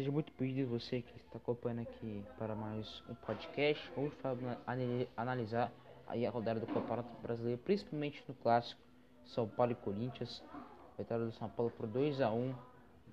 Seja 0.00 0.10
muito 0.10 0.32
bem-vindo 0.38 0.70
você 0.70 1.02
que 1.02 1.14
está 1.18 1.36
acompanhando 1.36 1.82
aqui 1.82 2.24
para 2.38 2.54
mais 2.54 3.02
um 3.06 3.14
podcast. 3.14 3.92
Hoje 3.94 4.16
vamos 4.22 4.56
analisar 5.14 5.70
aí 6.06 6.24
a 6.24 6.30
rodada 6.30 6.58
do 6.58 6.66
Campeonato 6.66 7.14
Brasileiro, 7.20 7.60
principalmente 7.62 8.24
no 8.26 8.32
clássico 8.32 8.80
São 9.26 9.46
Paulo 9.46 9.72
e 9.72 9.74
Corinthians. 9.74 10.42
Vitória 10.96 11.26
do 11.26 11.32
São 11.32 11.50
Paulo 11.50 11.70
por 11.76 11.86
2 11.86 12.22
a 12.22 12.30
1 12.32 12.54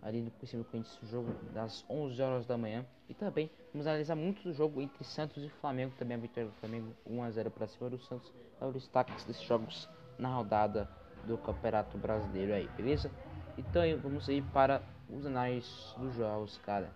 ali 0.02 0.22
no 0.22 0.48
cima 0.48 0.64
do 0.64 0.70
Corinthians, 0.70 0.98
jogo 1.12 1.34
das 1.52 1.84
11 1.90 2.22
horas 2.22 2.46
da 2.46 2.58
manhã. 2.58 2.86
E 3.10 3.14
também 3.14 3.52
vamos 3.74 3.86
analisar 3.86 4.16
muito 4.16 4.42
do 4.44 4.54
jogo 4.54 4.80
entre 4.80 5.04
Santos 5.04 5.44
e 5.44 5.50
Flamengo, 5.60 5.94
também 6.00 6.16
a 6.16 6.20
vitória 6.22 6.50
do 6.50 6.56
Flamengo 6.56 6.96
1 7.06 7.22
a 7.22 7.32
0 7.32 7.52
para 7.52 7.68
cima 7.68 7.90
do 7.90 8.00
Santos. 8.00 8.32
É 8.62 8.66
o 8.66 8.72
destaque 8.72 9.12
desses 9.26 9.44
jogos 9.44 9.90
na 10.18 10.34
rodada 10.34 10.90
do 11.26 11.38
Campeonato 11.38 11.98
Brasileiro 11.98 12.54
aí, 12.54 12.70
beleza? 12.78 13.12
Então 13.58 13.82
vamos 14.02 14.30
aí 14.30 14.42
para 14.42 14.84
os 15.10 15.26
análises 15.26 15.96
dos 15.98 16.14
jogos, 16.14 16.58
cara. 16.60 16.92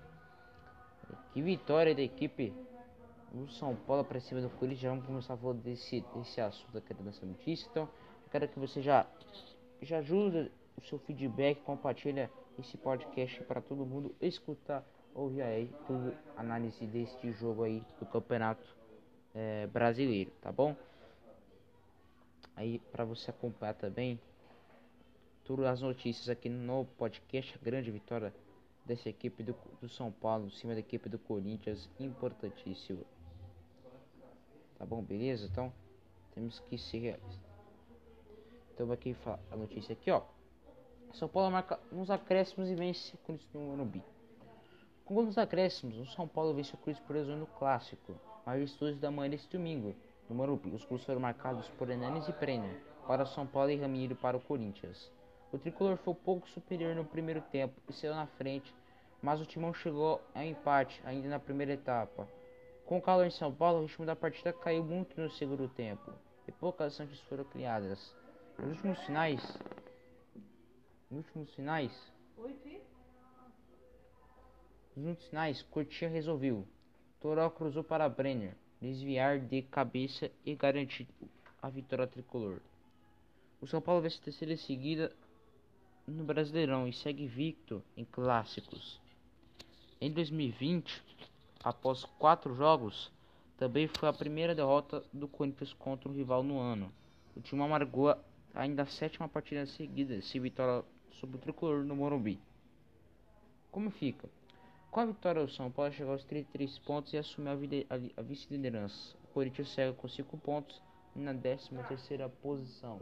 Que 1.33 1.41
vitória 1.41 1.95
da 1.95 2.01
equipe 2.01 2.53
do 3.31 3.49
São 3.49 3.75
Paulo 3.75 4.03
para 4.03 4.19
cima 4.19 4.41
do 4.41 4.49
Corinthians. 4.49 4.81
Já 4.81 4.89
vamos 4.89 5.05
começar 5.05 5.33
a 5.33 5.37
falar 5.37 5.53
desse, 5.55 6.01
desse 6.13 6.39
assunto 6.39 6.77
aqui 6.77 6.93
dessa 6.93 7.25
notícia. 7.25 7.67
Então, 7.71 7.89
quero 8.29 8.47
que 8.47 8.59
você 8.59 8.81
já, 8.81 9.07
já 9.81 9.97
ajuda 9.97 10.51
o 10.77 10.81
seu 10.81 10.99
feedback, 10.99 11.61
compartilha 11.61 12.29
esse 12.59 12.77
podcast 12.77 13.41
para 13.43 13.61
todo 13.61 13.85
mundo 13.85 14.13
escutar, 14.21 14.85
ouvir 15.15 15.41
aí 15.41 15.73
tudo, 15.87 16.13
análise 16.37 16.85
deste 16.85 17.31
jogo 17.33 17.63
aí 17.63 17.83
do 17.99 18.05
Campeonato 18.05 18.75
é, 19.33 19.67
Brasileiro, 19.67 20.31
tá 20.41 20.51
bom? 20.51 20.75
Aí 22.55 22.79
para 22.91 23.03
você 23.03 23.31
acompanhar 23.31 23.73
também 23.73 24.19
todas 25.55 25.65
as 25.67 25.81
notícias 25.81 26.29
aqui 26.29 26.47
no 26.47 26.85
podcast. 26.97 27.59
Grande 27.59 27.91
vitória 27.91 28.33
dessa 28.85 29.09
equipe 29.09 29.43
do, 29.43 29.53
do 29.81 29.89
São 29.89 30.09
Paulo, 30.09 30.47
em 30.47 30.49
cima 30.49 30.73
da 30.73 30.79
equipe 30.79 31.09
do 31.09 31.19
Corinthians, 31.19 31.89
importantíssimo. 31.99 33.05
Tá 34.79 34.85
bom, 34.85 35.01
beleza? 35.03 35.47
Então 35.51 35.71
temos 36.33 36.61
que 36.61 36.77
ser. 36.77 37.19
Então 38.73 38.89
aqui 38.93 39.13
a 39.51 39.55
notícia 39.57 39.91
aqui, 39.91 40.09
ó. 40.09 40.21
São 41.13 41.27
Paulo 41.27 41.51
marca 41.51 41.77
uns 41.91 42.09
acréscimos 42.09 42.69
e 42.69 42.75
vence 42.75 43.13
o 43.13 43.17
Corinthians 43.17 43.53
no 43.53 43.59
Morumbi. 43.59 44.01
Com 45.03 45.17
os 45.17 45.37
acréscimos, 45.37 45.97
o 45.97 46.05
São 46.05 46.29
Paulo 46.29 46.53
vence 46.53 46.73
o 46.73 46.77
Corinthians 46.77 47.05
por 47.05 47.15
no 47.17 47.45
clássico, 47.45 48.15
majestoso 48.45 48.97
da 48.97 49.11
manhã 49.11 49.31
deste 49.31 49.49
domingo, 49.49 49.93
no 50.29 50.35
Morumbi. 50.35 50.69
Os 50.69 50.85
gols 50.85 51.03
foram 51.03 51.19
marcados 51.19 51.67
por 51.71 51.89
Enanes 51.89 52.29
e 52.29 52.31
Brenner 52.31 52.81
para 53.05 53.25
São 53.25 53.45
Paulo 53.45 53.69
e 53.69 53.75
Ramiro 53.75 54.15
para 54.15 54.37
o 54.37 54.39
Corinthians. 54.39 55.11
O 55.51 55.57
tricolor 55.57 55.97
foi 55.97 56.13
pouco 56.15 56.47
superior 56.49 56.95
no 56.95 57.03
primeiro 57.03 57.41
tempo 57.41 57.73
e 57.89 57.93
saiu 57.93 58.15
na 58.15 58.25
frente, 58.25 58.73
mas 59.21 59.41
o 59.41 59.45
timão 59.45 59.73
chegou 59.73 60.21
ao 60.33 60.43
empate 60.43 61.01
ainda 61.03 61.27
na 61.27 61.39
primeira 61.39 61.73
etapa. 61.73 62.27
Com 62.85 62.97
o 62.97 63.01
calor 63.01 63.25
em 63.25 63.31
São 63.31 63.53
Paulo, 63.53 63.79
o 63.79 63.85
ritmo 63.85 64.05
da 64.05 64.15
partida 64.15 64.53
caiu 64.53 64.83
muito 64.83 65.19
no 65.19 65.29
segundo 65.29 65.67
tempo 65.67 66.13
e 66.47 66.51
poucas 66.53 66.95
chances 66.95 67.19
foram 67.21 67.43
criadas. 67.43 68.15
Nos 68.57 68.69
últimos 68.77 68.99
finais, 69.05 69.59
nos 71.09 71.25
últimos 71.25 71.53
finais, 71.53 72.13
nos 74.95 75.05
últimos 75.05 75.27
finais, 75.27 75.61
Cotia 75.63 76.07
resolveu. 76.07 76.65
Toró 77.19 77.49
cruzou 77.49 77.83
para 77.83 78.09
Brenner, 78.09 78.55
desviar 78.81 79.39
de 79.39 79.61
cabeça 79.63 80.31
e 80.45 80.55
garantir 80.55 81.07
a 81.61 81.69
vitória 81.69 82.07
tricolor. 82.07 82.61
O 83.61 83.67
São 83.67 83.81
Paulo 83.81 84.01
vence 84.01 84.17
a 84.19 84.23
terceira 84.23 84.57
seguida 84.57 85.13
no 86.07 86.23
Brasileirão 86.23 86.87
e 86.87 86.93
segue 86.93 87.27
victo 87.27 87.83
em 87.95 88.03
clássicos. 88.05 88.99
Em 89.99 90.11
2020, 90.11 91.01
após 91.63 92.05
quatro 92.17 92.55
jogos, 92.55 93.11
também 93.57 93.87
foi 93.87 94.09
a 94.09 94.13
primeira 94.13 94.55
derrota 94.55 95.03
do 95.13 95.27
Corinthians 95.27 95.73
contra 95.73 96.09
um 96.09 96.13
rival 96.13 96.43
no 96.43 96.59
ano. 96.59 96.91
O 97.35 97.41
time 97.41 97.61
amargou 97.61 98.15
ainda 98.53 98.83
a 98.83 98.87
sétima 98.87 99.29
partida 99.29 99.65
seguida, 99.65 100.21
se 100.21 100.39
vitória 100.39 100.83
sobre 101.11 101.37
o 101.37 101.39
tricolor 101.39 101.83
no 101.83 101.95
Morumbi. 101.95 102.39
Como 103.71 103.89
fica? 103.91 104.27
Com 104.89 104.99
a 104.99 105.05
vitória, 105.05 105.41
o 105.41 105.49
São 105.49 105.71
Paulo 105.71 105.93
chegou 105.93 106.13
aos 106.13 106.23
33 106.25 106.79
pontos 106.79 107.13
e 107.13 107.17
assumiu 107.17 107.51
a, 107.51 108.19
a 108.19 108.23
vice-liderança. 108.23 109.15
O 109.23 109.33
Corinthians 109.33 109.69
segue 109.69 109.95
com 109.95 110.07
5 110.07 110.37
pontos 110.39 110.81
na 111.15 111.33
13 111.33 111.69
terceira 111.87 112.27
posição. 112.27 113.01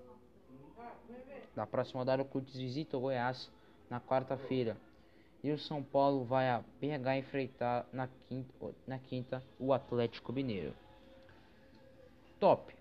Na 1.56 1.66
próxima 1.66 2.02
rodada, 2.02 2.24
o 2.24 2.26
Corinthians 2.26 2.58
visita 2.58 2.98
o 2.98 3.02
Goiás 3.02 3.52
na 3.90 4.00
quarta-feira. 4.00 4.78
E 5.44 5.52
o 5.52 5.58
São 5.58 5.82
Paulo 5.82 6.26
vai 6.26 6.50
a 6.50 6.60
BH 6.82 7.18
enfrentar 7.20 7.88
na 7.94 8.10
quinta, 8.28 8.76
na 8.86 9.00
quinta 9.00 9.44
o 9.58 9.74
Atlético 9.74 10.34
Mineiro. 10.34 10.74
Top. 12.40 12.74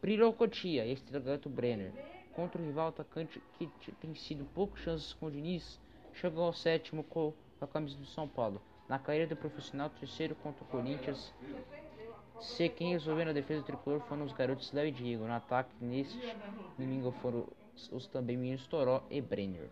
Brilhou 0.00 0.32
Cotia, 0.32 0.86
estragato 0.86 1.48
Brenner. 1.48 1.92
Contra 2.34 2.60
o 2.60 2.64
rival 2.64 2.88
atacante 2.88 3.42
que 3.58 3.66
tem 4.00 4.14
sido 4.14 4.44
pouco 4.54 4.78
chances 4.78 5.14
com 5.14 5.26
o 5.26 5.30
Diniz, 5.30 5.80
chegou 6.12 6.44
ao 6.44 6.52
sétimo 6.52 7.02
com 7.02 7.32
a 7.60 7.66
camisa 7.66 7.96
do 7.96 8.06
São 8.06 8.28
Paulo. 8.28 8.60
Na 8.88 8.98
carreira 8.98 9.26
do 9.26 9.36
profissional, 9.36 9.90
terceiro 9.90 10.34
contra 10.36 10.62
o 10.62 10.66
Corinthians. 10.66 11.32
Se 12.40 12.68
quem 12.68 12.92
resolveu 12.92 13.24
na 13.24 13.32
defesa 13.32 13.62
do 13.62 13.66
tricolor 13.66 14.00
foram 14.02 14.24
os 14.24 14.32
garotos 14.32 14.70
Léo 14.72 14.86
e 14.86 14.92
Diego. 14.92 15.24
No 15.24 15.32
ataque, 15.32 15.70
neste 15.80 16.36
domingo 16.78 17.10
foram 17.22 17.46
os 17.92 18.06
também 18.06 18.36
meninos 18.36 18.66
Toró 18.66 19.02
e 19.10 19.20
Brenner. 19.20 19.68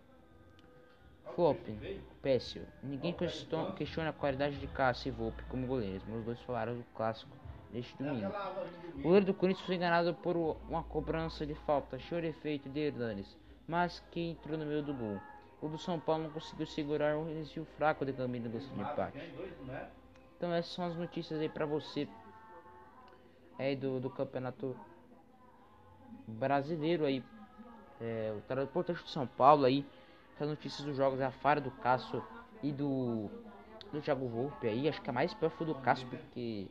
Flop, 1.33 1.57
péssimo. 2.21 2.65
Ninguém 2.81 3.13
questiona 3.75 4.09
a 4.09 4.13
qualidade 4.13 4.57
de 4.57 4.67
Cássio 4.67 5.09
e 5.09 5.11
Volpe 5.11 5.43
como 5.45 5.67
goleiros, 5.67 6.03
mas 6.07 6.19
os 6.19 6.25
dois 6.25 6.39
falaram 6.41 6.77
do 6.77 6.83
clássico 6.95 7.35
neste 7.71 7.95
domingo. 7.97 8.31
O 8.95 9.01
goleiro 9.01 9.25
do 9.25 9.33
Corinthians 9.33 9.65
foi 9.65 9.75
enganado 9.75 10.13
por 10.13 10.37
uma 10.37 10.83
cobrança 10.83 11.45
de 11.45 11.55
falta, 11.55 11.99
show 11.99 12.21
de 12.21 12.27
efeito 12.27 12.69
de 12.69 12.79
Hernanes, 12.79 13.37
mas 13.67 14.01
que 14.11 14.21
entrou 14.21 14.57
no 14.57 14.65
meio 14.65 14.83
do 14.83 14.93
gol. 14.93 15.19
O 15.61 15.67
do 15.67 15.77
São 15.77 15.99
Paulo 15.99 16.23
não 16.23 16.29
conseguiu 16.29 16.67
segurar 16.67 17.17
um 17.17 17.25
desvio 17.25 17.65
fraco 17.77 18.05
de 18.05 18.13
Camilo 18.13 18.47
do 18.47 18.57
empate. 18.57 19.17
Então 20.37 20.53
essas 20.53 20.73
são 20.73 20.85
as 20.85 20.95
notícias 20.95 21.39
aí 21.39 21.49
para 21.49 21.65
você 21.65 22.07
aí 23.57 23.75
do, 23.75 23.99
do 23.99 24.09
campeonato 24.09 24.75
brasileiro 26.27 27.05
aí 27.05 27.23
é, 28.01 28.33
o 28.37 28.41
trabalho 28.41 28.67
importante 28.67 29.03
de 29.03 29.09
São 29.09 29.27
Paulo 29.27 29.65
aí. 29.65 29.85
As 30.39 30.47
notícias 30.47 30.85
dos 30.85 30.97
jogos 30.97 31.19
é 31.19 31.25
a 31.25 31.31
Fara 31.31 31.61
do 31.61 31.71
Cássio 31.71 32.23
e 32.61 32.71
do, 32.71 33.29
do 33.91 34.01
Thiago 34.01 34.27
Volpe 34.27 34.67
aí. 34.67 34.87
Acho 34.89 35.01
que 35.01 35.09
a 35.09 35.13
mais 35.13 35.33
pior 35.33 35.49
foi 35.49 35.65
do 35.65 35.75
Cássio, 35.75 36.07
porque 36.07 36.67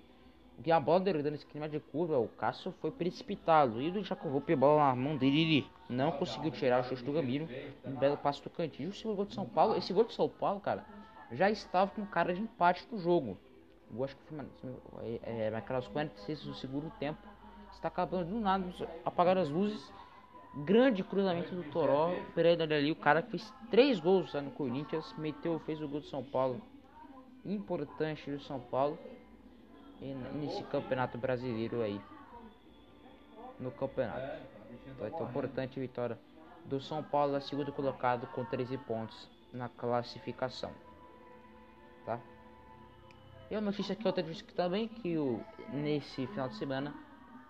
o 0.65 0.73
a 0.73 0.79
bola 0.79 1.01
dele 1.01 1.23
dando 1.23 1.35
esse 1.35 1.47
clima 1.47 1.69
de 1.69 1.81
curva, 1.81 2.19
o 2.19 2.29
Cássio 2.29 2.75
foi 2.81 2.91
precipitado. 2.91 3.81
E 3.81 3.91
do 3.91 4.03
Thiago 4.03 4.29
Volpe, 4.29 4.53
a 4.53 4.57
bola 4.57 4.89
na 4.89 4.97
mão 4.97 5.17
dele, 5.17 5.41
ele 5.41 5.71
não 5.89 6.12
conseguiu 6.12 6.51
tirar 6.51 6.81
o 6.81 6.85
chute 6.85 7.03
do 7.03 7.12
Gamiro. 7.12 7.49
Um 7.85 7.97
belo 7.97 8.17
passo 8.19 8.43
do 8.43 8.51
cantinho. 8.51 8.93
E 8.93 9.09
o 9.09 9.15
gol 9.15 9.25
de 9.25 9.35
São 9.35 9.47
Paulo, 9.47 9.77
esse 9.77 9.93
gol 9.93 10.05
de 10.05 10.12
São 10.12 10.29
Paulo, 10.29 10.61
cara, 10.61 10.85
já 11.33 11.51
estava 11.51 11.91
com 11.91 12.05
cara 12.05 12.35
de 12.35 12.43
empate 12.43 12.87
no 12.93 12.99
jogo. 12.99 13.39
Eu 13.95 14.05
acho 14.05 14.17
que 14.17 14.23
foi 14.27 15.21
é, 15.23 15.47
é, 15.47 15.51
naquelas 15.51 15.89
46 15.89 16.45
do 16.45 16.55
segundo 16.55 16.91
tempo. 16.99 17.21
Está 17.73 17.89
acabando 17.89 18.31
do 18.31 18.41
nada, 18.41 18.65
apagaram 19.05 19.41
as 19.41 19.49
luzes 19.49 19.93
Grande 20.57 21.03
cruzamento 21.03 21.53
do 21.55 21.65
Toró. 21.65 22.15
Pereira 22.35 22.63
ali, 22.63 22.93
o 22.93 22.97
cara 22.97 23.23
que 23.23 23.31
fez 23.31 23.53
três 23.71 23.99
gols 23.99 24.33
lá 24.33 24.41
no 24.41 24.53
Corinthians, 24.53 25.13
meteu, 25.19 25.59
fez 25.61 25.81
o 25.83 25.89
gol 25.89 26.01
do 26.01 26.07
São 26.07 26.23
Paulo. 26.23 26.61
Importante 27.45 28.31
do 28.31 28.41
São 28.41 28.61
Paulo. 28.61 28.97
Nesse 30.35 30.63
campeonato 30.65 31.19
brasileiro 31.19 31.83
aí. 31.83 32.01
No 33.59 33.73
campeonato. 33.73 34.45
Então, 34.87 35.27
é 35.27 35.31
importante 35.31 35.81
vitória 35.81 36.19
do 36.65 36.81
São 36.81 37.03
Paulo, 37.03 37.41
segundo 37.41 37.73
colocado 37.73 38.27
com 38.29 38.45
13 38.45 38.79
pontos 38.79 39.29
na 39.53 39.69
classificação. 39.69 40.71
Tá? 42.07 42.21
E 43.50 43.57
a 43.57 43.61
notícia 43.61 43.93
aqui, 43.93 44.07
outra 44.07 44.23
notícia 44.23 44.47
também, 44.55 44.87
que 44.87 45.19
o, 45.19 45.41
nesse 45.73 46.27
final 46.29 46.49
de 46.49 46.57
semana 46.57 46.95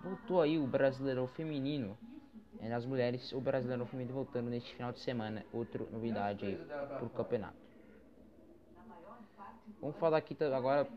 voltou 0.03 0.41
aí 0.41 0.59
o 0.59 0.67
Brasileirão 0.67 1.27
Feminino 1.29 1.97
é, 1.97 2.13
nas 2.62 2.85
mulheres, 2.87 3.33
o 3.33 3.41
Brasileiro 3.41 3.87
Feminino 3.87 4.15
voltando 4.15 4.49
neste 4.51 4.75
final 4.75 4.93
de 4.93 5.01
semana. 5.01 5.45
Outra 5.53 5.85
novidade 5.91 6.45
aí 6.45 6.56
pro 6.99 7.09
campeonato. 7.11 7.56
Vamos 9.81 9.97
falar 9.99 10.19
aqui 10.19 10.37
agora 10.43 10.89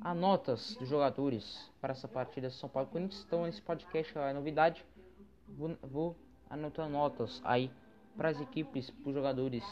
as 0.00 0.16
notas 0.16 0.76
dos 0.76 0.88
jogadores 0.88 1.70
para 1.80 1.92
essa 1.92 2.06
partida 2.06 2.50
São 2.50 2.68
Paulo 2.68 2.88
Corinthians 2.88 3.20
estão 3.20 3.44
nesse 3.44 3.60
podcast 3.62 4.16
a 4.18 4.32
novidade 4.32 4.84
vou, 5.48 5.76
vou 5.82 6.16
anotar 6.48 6.88
notas 6.88 7.40
aí 7.44 7.70
para 8.16 8.28
as 8.28 8.40
equipes 8.40 8.90
para 8.90 9.08
os 9.08 9.14
jogadores 9.14 9.64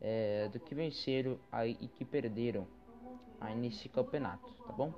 é, 0.00 0.48
do 0.48 0.60
que 0.60 0.74
venceram 0.74 1.38
aí 1.50 1.76
e 1.80 1.88
que 1.88 2.04
perderam 2.04 2.66
aí 3.40 3.54
nesse 3.54 3.88
campeonato 3.88 4.46
tá 4.66 4.72
bom 4.72 4.92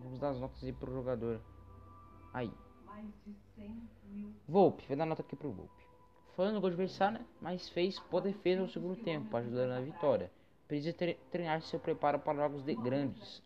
vamos 0.00 0.18
dar 0.18 0.30
as 0.30 0.40
notas 0.40 0.62
aí 0.62 0.72
pro 0.72 0.92
jogador. 0.92 1.40
Aí. 2.32 2.52
Volpe, 4.46 4.84
vou 4.86 4.96
dar 4.96 5.06
nota 5.06 5.22
aqui 5.22 5.36
pro 5.36 5.50
Volpe. 5.50 5.82
foi 6.34 6.50
no 6.50 6.60
gol 6.60 6.68
adversário, 6.68 7.18
né? 7.18 7.26
mas 7.40 7.68
fez 7.68 7.98
boa 8.10 8.22
defesa 8.22 8.62
no 8.62 8.68
segundo 8.68 8.96
tempo, 8.96 9.36
ajudando 9.36 9.70
na 9.70 9.80
vitória. 9.80 10.30
Precisa 10.68 10.96
treinar 11.30 11.60
seu 11.62 11.78
preparo 11.78 12.18
para 12.18 12.34
jogos 12.34 12.62
de 12.62 12.74
grandes. 12.74 13.42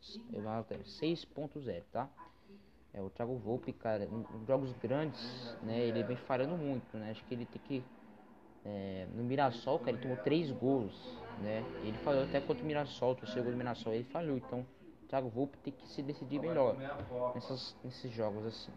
6.0, 1.00 1.82
tá? 1.90 2.08
É, 2.92 3.02
o 3.02 3.10
Thiago 3.10 3.36
Volpe, 3.36 3.72
cara, 3.72 4.04
em 4.04 4.46
jogos 4.46 4.72
grandes, 4.74 5.56
né, 5.62 5.80
ele 5.80 6.02
vem 6.02 6.16
falhando 6.16 6.56
muito, 6.56 6.96
né? 6.96 7.10
Acho 7.10 7.24
que 7.24 7.34
ele 7.34 7.44
tem 7.44 7.60
que 7.62 7.84
é, 8.64 9.06
no 9.14 9.22
Mirassol, 9.22 9.78
cara, 9.78 9.92
ele 9.92 10.02
tomou 10.02 10.16
três 10.16 10.50
gols, 10.50 10.94
né? 11.40 11.64
Ele 11.82 11.96
falhou 11.98 12.24
até 12.24 12.40
contra 12.40 12.64
o 12.64 12.66
Mirassol, 12.66 13.12
o 13.12 13.14
terceiro 13.14 13.44
gol 13.44 13.52
do 13.52 13.58
Mirassol, 13.58 13.92
ele 13.92 14.04
falhou. 14.04 14.36
Então, 14.36 14.66
Thiago 15.08 15.28
Volpe 15.28 15.56
tem 15.58 15.72
que 15.72 15.88
se 15.88 16.02
decidir 16.02 16.40
melhor 16.40 16.76
nessas, 17.34 17.76
nesses 17.84 18.10
jogos 18.12 18.44
assim. 18.46 18.72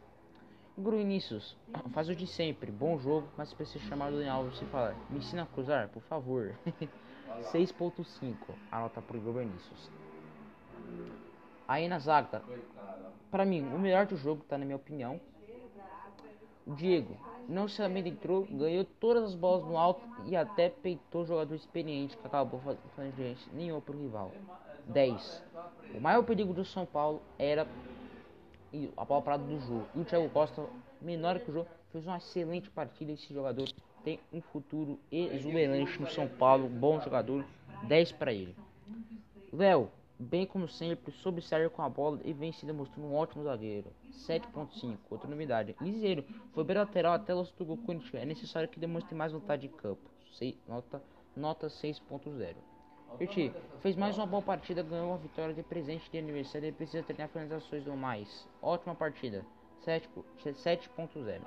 Igor 0.78 0.96
Vinícius, 0.96 1.58
faz 1.92 2.08
o 2.08 2.16
de 2.16 2.26
sempre, 2.26 2.72
bom 2.72 2.98
jogo, 3.00 3.28
mas 3.36 3.54
precisa 3.54 3.84
chamar 3.86 4.12
o 4.12 4.16
Daniel 4.16 4.36
Alves 4.36 4.62
e 4.62 4.66
falar, 4.66 4.96
me 5.10 5.18
ensina 5.18 5.44
a 5.44 5.46
cruzar, 5.46 5.90
por 5.90 6.02
favor. 6.04 6.56
6.5, 7.52 8.36
a 8.72 8.80
nota 8.80 9.02
pro 9.02 9.18
Igor 9.18 9.34
Vinícius. 9.34 9.90
Aí 11.68 11.88
na 11.88 12.00
zaga, 12.00 12.42
para 13.30 13.46
mim, 13.46 13.62
o 13.74 13.78
melhor 13.78 14.06
do 14.06 14.16
jogo, 14.16 14.44
tá 14.48 14.58
na 14.58 14.66
minha 14.66 14.78
opinião. 14.78 15.20
O 16.66 16.74
Diego 16.74 17.18
não 17.50 17.68
somente 17.68 18.10
entrou, 18.10 18.46
ganhou 18.46 18.86
todas 18.86 19.24
as 19.24 19.36
bolas 19.36 19.66
no 19.66 19.78
alto 19.78 20.02
e 20.26 20.36
até 20.36 20.70
peitou 20.70 21.26
jogador 21.26 21.56
experiente 21.56 22.16
que 22.16 22.26
acabou 22.26 22.62
fazendo 22.96 23.16
gente 23.18 23.50
nenhuma 23.54 23.82
pro 23.82 24.00
rival. 24.00 24.32
10. 24.88 25.44
O 25.94 26.00
maior 26.00 26.24
perigo 26.24 26.54
do 26.54 26.64
São 26.64 26.86
Paulo 26.86 27.22
era 27.38 27.68
a 28.96 29.06
bola 29.06 29.22
parada 29.22 29.44
do 29.44 29.60
jogo. 29.60 29.86
E 29.96 30.00
o 30.00 30.06
Thiago 30.06 30.30
Costa, 30.30 30.66
menor 31.02 31.40
que 31.40 31.50
o 31.50 31.54
jogo, 31.54 31.68
fez 31.92 32.06
uma 32.06 32.18
excelente 32.18 32.70
partida. 32.70 33.12
Esse 33.12 33.34
jogador 33.34 33.68
tem 34.04 34.20
um 34.32 34.42
futuro 34.42 35.00
exuberante 35.12 36.00
no 36.00 36.10
São 36.10 36.28
Paulo. 36.28 36.70
Bom 36.70 37.02
jogador. 37.02 37.46
10 37.88 38.12
para 38.14 38.34
ele. 38.34 38.56
Léo, 39.52 39.90
bem 40.20 40.46
como 40.46 40.68
sempre, 40.68 41.12
soube 41.12 41.42
sair 41.42 41.70
com 41.70 41.82
a 41.82 41.90
bola 41.90 42.20
e 42.24 42.34
vem 42.34 42.52
se 42.52 42.66
demonstrando 42.66 43.08
um 43.08 43.16
ótimo 43.16 43.44
zagueiro. 43.44 43.92
7.5, 44.12 44.98
outra 45.10 45.30
novidade. 45.30 45.76
Liseiro, 45.82 46.24
foi 46.54 46.64
bem 46.64 46.78
lateral 46.78 47.14
até 47.14 47.34
o 47.34 47.42
do 47.44 47.78
Corinthians. 47.78 48.14
É 48.14 48.26
necessário 48.26 48.70
que 48.70 48.80
demonstre 48.80 49.16
mais 49.16 49.32
vontade 49.32 49.64
de 49.64 49.70
campo. 49.70 50.02
6, 50.38 50.56
nota 50.68 51.02
nota 51.36 51.68
6.0. 51.68 52.56
Curti, 53.18 53.54
fez 53.82 53.96
mais 53.96 54.18
uma 54.18 54.26
boa 54.26 54.42
partida, 54.42 54.84
ganhou 54.84 55.10
uma 55.10 55.18
vitória 55.18 55.54
de 55.54 55.64
presente 55.64 56.10
de 56.10 56.18
aniversário 56.18 56.70
e 56.70 56.72
precisa 56.72 57.04
treinar 57.04 57.30
finalizações 57.30 57.84
do 57.84 57.96
mais. 57.96 58.48
Ótima 58.62 58.96
partida. 58.96 59.46
7.0. 59.86 61.42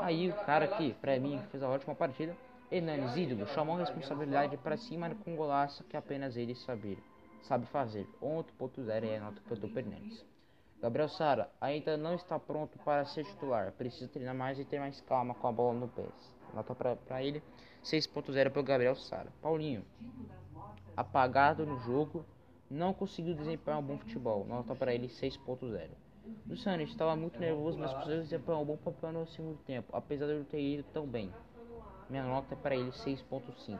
Aí 0.00 0.30
o 0.30 0.34
cara 0.44 0.64
aqui, 0.64 0.94
pra 1.00 1.18
mim, 1.18 1.40
fez 1.50 1.62
a 1.62 1.68
ótima 1.68 1.94
partida. 1.94 2.36
Hernanes, 2.70 3.16
ídolo, 3.16 3.46
chamou 3.48 3.76
a 3.76 3.80
responsabilidade 3.80 4.56
para 4.56 4.76
cima 4.76 5.14
com 5.24 5.34
golaço 5.34 5.82
que 5.84 5.96
apenas 5.96 6.36
ele 6.36 6.54
sabia 6.54 6.98
sabe 7.42 7.66
fazer. 7.66 8.06
11.0 8.22 9.04
é 9.04 9.18
a 9.18 9.20
nota 9.20 9.40
que 9.40 9.50
eu 9.50 9.56
dou 9.56 9.70
para 9.70 9.82
Gabriel 10.80 11.08
Sara 11.08 11.50
ainda 11.60 11.96
não 11.96 12.14
está 12.14 12.38
pronto 12.38 12.78
para 12.78 13.04
ser 13.04 13.24
titular. 13.24 13.72
Precisa 13.72 14.08
treinar 14.08 14.34
mais 14.34 14.58
e 14.58 14.64
ter 14.64 14.78
mais 14.78 15.00
calma 15.02 15.34
com 15.34 15.46
a 15.46 15.52
bola 15.52 15.78
no 15.78 15.88
pé. 15.88 16.06
Nota 16.54 16.74
para 16.74 17.22
ele 17.22 17.42
6.0 17.84 18.50
para 18.50 18.60
o 18.60 18.62
Gabriel 18.62 18.96
Sara. 18.96 19.30
Paulinho 19.42 19.84
apagado 21.00 21.64
no 21.64 21.78
jogo, 21.80 22.24
não 22.70 22.92
conseguiu 22.92 23.34
desempenhar 23.34 23.80
um 23.80 23.82
bom 23.82 23.98
futebol. 23.98 24.44
Nota 24.46 24.74
para 24.74 24.94
ele 24.94 25.08
6.0. 25.08 25.88
Luciano 26.46 26.82
estava 26.82 27.16
muito 27.16 27.38
nervoso, 27.40 27.78
mas 27.78 27.92
conseguiu 27.92 28.22
desempenhar 28.22 28.60
um 28.60 28.64
bom 28.64 28.76
papel 28.76 29.12
no 29.12 29.26
segundo 29.26 29.58
tempo, 29.64 29.88
apesar 29.96 30.26
de 30.26 30.34
não 30.34 30.44
ter 30.44 30.60
ido 30.60 30.84
tão 30.92 31.06
bem. 31.06 31.32
Minha 32.08 32.24
nota 32.24 32.54
é 32.54 32.56
para 32.56 32.76
ele 32.76 32.90
6.5. 32.90 33.78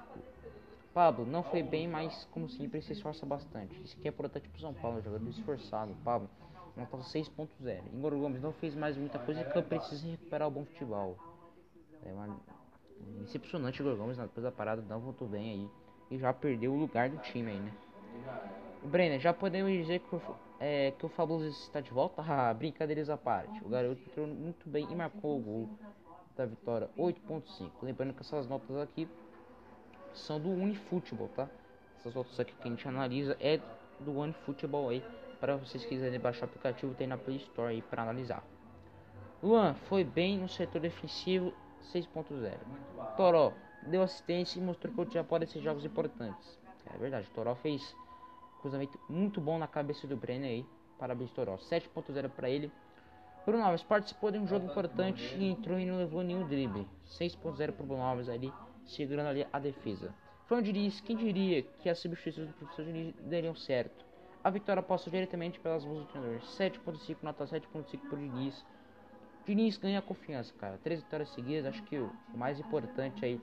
Pablo 0.93 1.25
não 1.25 1.43
foi 1.43 1.62
bem, 1.62 1.87
mas 1.87 2.26
como 2.32 2.49
sempre 2.49 2.82
se 2.82 2.93
esforça 2.93 3.25
bastante. 3.25 3.81
Isso 3.82 3.96
aqui 3.96 4.08
é 4.08 4.11
protótipo 4.11 4.58
São 4.58 4.75
Paulo, 4.75 5.00
jogador 5.00 5.28
esforçado. 5.28 5.94
Pablo, 6.02 6.28
nota 6.76 6.96
6.0. 6.96 7.82
Igor 7.93 8.12
Gomes 8.17 8.43
não 8.43 8.52
fez 8.52 8.75
mais 8.75 8.96
muita 8.96 9.19
coisa 9.19 9.44
que 9.44 9.62
precisa 9.62 10.06
recuperar 10.08 10.49
o 10.49 10.50
bom 10.50 10.64
futebol. 10.64 11.17
É 12.05 12.12
uma... 12.12 12.40
decepcionante 13.20 13.81
Igor 13.81 13.96
Gomes 13.96 14.17
depois 14.17 14.43
da 14.43 14.50
parada, 14.50 14.82
não 14.82 15.00
voltou 15.00 15.28
bem 15.28 15.50
aí. 15.50 15.70
E 16.10 16.18
já 16.18 16.32
perdeu 16.32 16.72
o 16.72 16.76
lugar 16.76 17.08
do 17.08 17.18
time 17.18 17.52
aí, 17.52 17.60
né? 17.60 17.72
Brenner, 18.82 19.20
já 19.20 19.32
podemos 19.32 19.70
dizer 19.72 20.00
que 20.00 20.16
o, 20.16 20.22
é, 20.58 20.92
que 20.98 21.06
o 21.06 21.08
Fabuloso 21.08 21.48
está 21.48 21.80
de 21.80 21.90
volta? 21.90 22.22
Ah, 22.26 22.52
brincadeiras 22.52 23.08
à 23.08 23.16
parte. 23.16 23.62
O 23.64 23.68
garoto 23.68 24.00
entrou 24.02 24.26
muito 24.26 24.68
bem 24.68 24.86
e 24.90 24.94
marcou 24.94 25.38
o 25.38 25.40
gol 25.40 25.68
da 26.36 26.46
vitória 26.46 26.88
8.5. 26.98 27.70
Lembrando 27.82 28.14
que 28.14 28.22
essas 28.22 28.48
notas 28.48 28.76
aqui 28.78 29.06
são 30.14 30.40
do 30.40 30.50
Unifutebol, 30.50 31.28
tá? 31.28 31.48
Essas 31.98 32.14
fotos 32.14 32.40
aqui 32.40 32.54
que 32.54 32.66
a 32.66 32.70
gente 32.70 32.88
analisa 32.88 33.36
é 33.38 33.60
do 34.00 34.18
Unifutebol 34.18 34.88
aí. 34.88 35.04
Para 35.38 35.56
vocês 35.56 35.84
quiserem 35.84 36.18
baixar 36.18 36.42
o 36.42 36.44
aplicativo, 36.46 36.94
tem 36.94 37.06
na 37.06 37.16
Play 37.16 37.36
Store 37.36 37.72
aí 37.72 37.82
para 37.82 38.02
analisar. 38.02 38.42
Luan 39.42 39.74
foi 39.74 40.04
bem 40.04 40.38
no 40.38 40.48
setor 40.48 40.80
defensivo 40.80 41.52
6.0. 41.94 42.58
Toró 43.16 43.52
deu 43.87 44.03
assistência 44.03 44.59
e 44.59 44.62
mostrou 44.62 45.06
que 45.06 45.15
já 45.15 45.25
pode 45.25 45.47
ser 45.47 45.61
jogos 45.61 45.85
importantes. 45.85 46.59
É 46.93 46.97
verdade, 46.99 47.29
Toró 47.35 47.55
fez 47.55 47.94
cruzamento 48.61 48.99
muito 49.09 49.41
bom 49.41 49.59
na 49.59 49.67
cabeça 49.67 50.06
do 50.06 50.17
Brenner 50.17 50.50
aí. 50.50 50.67
Parabéns, 50.99 51.31
Toró. 51.31 51.56
7.0 51.56 52.29
para 52.31 52.50
ele. 52.50 52.71
Bruno 53.47 53.65
Alves 53.65 53.82
participou 53.82 54.31
de 54.31 54.38
um 54.38 54.47
jogo 54.47 54.67
importante 54.67 55.35
e 55.38 55.49
entrou 55.49 55.79
e 55.79 55.87
não 55.87 55.97
levou 55.97 56.23
nenhum 56.23 56.47
drible. 56.47 56.87
6.0 57.19 57.73
para 57.73 57.82
o 57.82 57.87
Bruno 57.87 58.03
Alves 58.03 58.29
ali 58.29 58.53
segurando 58.87 59.29
ali 59.29 59.47
a 59.53 59.59
defesa. 59.59 60.12
Fran 60.47 60.62
Diniz, 60.62 61.00
quem 61.00 61.17
diria 61.17 61.62
que 61.62 61.88
as 61.88 61.99
substituições 61.99 62.49
do 62.49 62.55
professor 62.55 62.85
Diniz 62.85 63.15
dariam 63.23 63.55
certo? 63.55 64.05
A 64.43 64.50
vitória 64.50 64.82
passou 64.82 65.11
diretamente 65.11 65.61
pelas 65.61 65.85
mãos 65.85 66.00
do 66.00 66.05
treinador. 66.06 66.41
7.5, 66.41 67.19
nota 67.23 67.44
7.5 67.44 67.99
por 68.09 68.19
Diniz. 68.19 68.65
Diniz 69.50 69.76
ganha 69.76 70.00
confiança, 70.00 70.55
cara. 70.61 70.79
Três 70.79 71.00
vitórias 71.00 71.29
seguidas, 71.31 71.67
acho 71.67 71.82
que 71.82 71.99
o 71.99 72.12
mais 72.32 72.61
importante 72.61 73.25
aí 73.25 73.41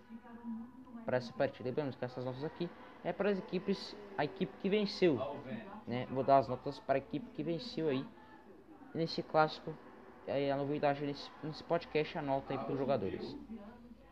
para 1.04 1.18
essa 1.18 1.34
partida. 1.34 1.68
Lembramos 1.68 1.98
que 1.98 2.06
essas 2.06 2.24
notas 2.24 2.46
aqui 2.46 2.70
é 3.04 3.12
para 3.12 3.30
as 3.30 3.38
equipes, 3.38 3.94
a 4.18 4.24
equipe 4.24 4.56
que 4.62 4.70
venceu, 4.70 5.20
né? 5.86 6.08
Vou 6.10 6.24
dar 6.24 6.38
as 6.38 6.48
notas 6.48 6.80
para 6.80 6.96
a 6.96 6.98
equipe 7.00 7.30
que 7.32 7.44
venceu 7.44 7.90
aí 7.90 8.06
nesse 8.96 9.22
clássico. 9.22 9.76
Aí 10.30 10.50
a 10.50 10.56
novidade 10.56 11.06
nesse, 11.06 11.30
nesse 11.44 11.62
podcast 11.66 12.18
anota 12.18 12.54
aí 12.54 12.58
para 12.58 12.72
os 12.72 12.80
jogadores. 12.80 13.36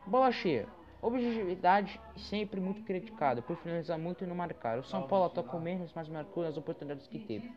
Bola 0.06 0.34
cheia. 0.34 0.68
Objetividade 1.06 2.02
sempre 2.18 2.60
muito 2.60 2.82
criticada 2.82 3.40
por 3.40 3.56
finalizar 3.58 3.96
muito 3.96 4.24
e 4.24 4.28
não 4.28 4.36
marcar. 4.36 4.80
O 4.80 4.84
São 4.84 5.08
Paulo 5.08 5.28
atacou 5.28 5.60
menos, 5.60 5.94
mas 5.94 6.10
marcou 6.10 6.44
nas 6.44 6.58
oportunidades 6.58 7.06
que 7.06 7.20
teve. 7.20 7.54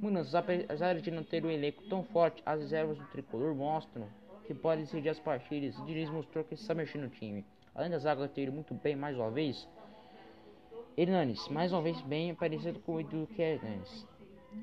Munas, 0.00 0.32
apesar 0.32 0.94
de 1.00 1.10
não 1.10 1.24
ter 1.24 1.44
um 1.44 1.50
elenco 1.50 1.82
tão 1.88 2.04
forte, 2.04 2.40
as 2.46 2.60
reservas 2.60 2.96
do 2.96 3.04
tricolor 3.06 3.52
mostram 3.52 4.06
que 4.46 4.54
pode 4.54 4.82
decidir 4.82 5.08
as 5.08 5.18
partidas. 5.18 5.76
O 5.76 5.84
Diniz 5.84 6.08
mostrou 6.08 6.44
que 6.44 6.54
está 6.54 6.72
mexendo 6.72 7.02
no 7.02 7.08
time. 7.08 7.44
Além 7.74 7.90
da 7.90 7.98
zaga 7.98 8.28
ter 8.28 8.48
muito 8.52 8.72
bem 8.74 8.94
mais 8.94 9.16
uma 9.16 9.28
vez, 9.28 9.68
Hernanes, 10.96 11.48
mais 11.48 11.72
uma 11.72 11.82
vez 11.82 12.00
bem 12.02 12.32
parecido 12.32 12.78
com 12.78 12.94
o 12.94 13.00
Edu 13.00 13.28
que 13.34 13.42
é 13.42 13.54
Hernanes. 13.54 14.06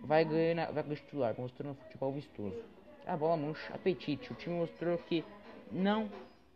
Vai 0.05 0.23
ganhar, 0.23 0.71
vai 0.71 0.83
titular, 0.95 1.35
mostrando 1.37 1.75
futebol 1.75 2.13
vistoso. 2.13 2.63
A 3.05 3.17
bola 3.17 3.35
murcha, 3.35 3.73
apetite. 3.73 4.31
O 4.31 4.35
time 4.35 4.55
mostrou 4.55 4.97
que 4.99 5.21
não 5.69 6.09